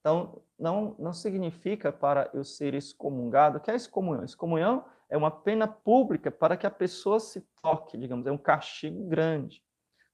[0.00, 3.58] Então, não, não significa para eu ser excomungado.
[3.58, 4.24] O que é excomunhão?
[4.24, 9.06] Excomunhão é uma pena pública para que a pessoa se toque, digamos, é um castigo
[9.08, 9.62] grande,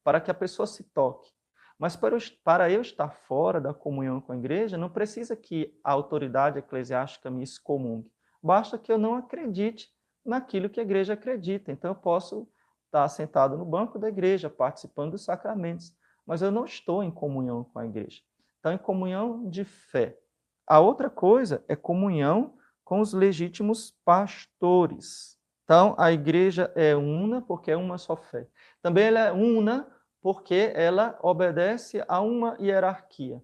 [0.03, 1.31] para que a pessoa se toque.
[1.79, 5.79] Mas para eu, para eu estar fora da comunhão com a igreja, não precisa que
[5.85, 8.11] a autoridade eclesiástica me excomungue.
[8.43, 9.91] Basta que eu não acredite
[10.25, 11.71] naquilo que a igreja acredita.
[11.71, 12.49] Então, eu posso
[12.87, 15.95] estar sentado no banco da igreja, participando dos sacramentos,
[16.25, 18.23] mas eu não estou em comunhão com a igreja.
[18.67, 20.19] Então, em comunhão de fé.
[20.67, 25.39] A outra coisa é comunhão com os legítimos pastores.
[25.63, 28.49] Então, a igreja é una porque é uma só fé.
[28.83, 29.87] Também ela é una
[30.21, 33.41] porque ela obedece a uma hierarquia.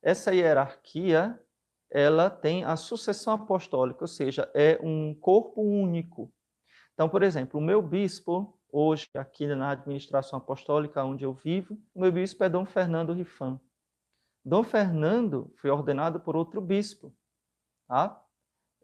[0.00, 1.36] Essa hierarquia,
[1.90, 6.32] ela tem a sucessão apostólica, ou seja, é um corpo único.
[6.94, 12.00] Então, por exemplo, o meu bispo, hoje, aqui na administração apostólica onde eu vivo, o
[12.00, 13.60] meu bispo é Dom Fernando Rifan.
[14.44, 17.14] Dom Fernando foi ordenado por outro bispo.
[17.86, 18.22] Tá?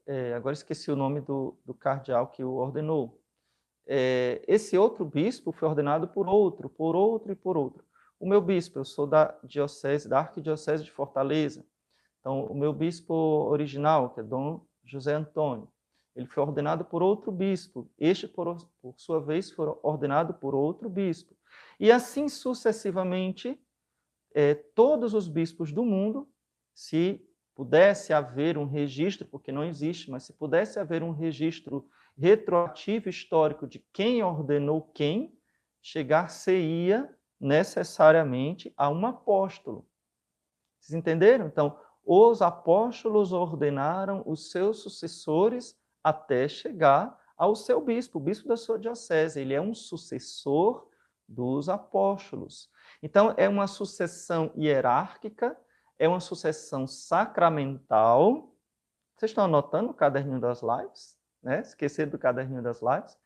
[0.06, 3.20] É, agora esqueci o nome do, do cardeal que o ordenou.
[3.86, 7.84] É, esse outro bispo foi ordenado por outro, por outro e por outro.
[8.18, 11.64] O meu bispo, eu sou da diocese, da arquidiocese de Fortaleza.
[12.20, 15.70] Então, o meu bispo original, que é Dom José Antônio,
[16.14, 17.90] ele foi ordenado por outro bispo.
[17.98, 21.36] Este, por, por sua vez, foi ordenado por outro bispo.
[21.78, 23.60] E assim sucessivamente,
[24.36, 26.28] é, todos os bispos do mundo,
[26.74, 33.08] se pudesse haver um registro, porque não existe, mas se pudesse haver um registro retroativo
[33.08, 35.34] histórico de quem ordenou quem,
[35.80, 37.08] chegar-se-ia
[37.40, 39.88] necessariamente a um apóstolo.
[40.78, 41.46] Vocês entenderam?
[41.46, 48.56] Então, os apóstolos ordenaram os seus sucessores até chegar ao seu bispo, o bispo da
[48.58, 49.40] sua diocese.
[49.40, 50.86] Ele é um sucessor
[51.28, 52.70] dos apóstolos.
[53.02, 55.56] Então, é uma sucessão hierárquica,
[55.98, 58.54] é uma sucessão sacramental.
[59.16, 61.16] Vocês estão anotando o caderninho das lives?
[61.46, 61.60] né?
[61.60, 63.16] esquecer do caderninho das lives,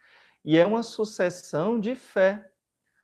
[0.45, 2.53] e é uma sucessão de fé.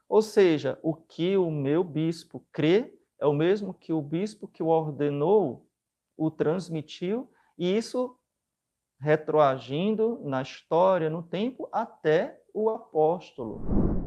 [0.06, 4.62] Ou seja, o que o meu bispo crê é o mesmo que o bispo que
[4.62, 5.67] o ordenou
[6.19, 8.19] o transmitiu, e isso
[9.01, 14.06] retroagindo na história, no tempo, até o apóstolo.